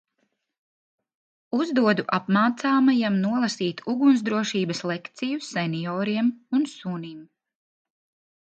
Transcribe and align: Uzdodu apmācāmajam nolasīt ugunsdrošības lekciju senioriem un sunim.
Uzdodu 1.57 2.05
apmācāmajam 2.17 3.19
nolasīt 3.25 3.83
ugunsdrošības 3.93 4.83
lekciju 4.93 5.47
senioriem 5.51 6.33
un 6.61 6.67
sunim. 6.73 7.25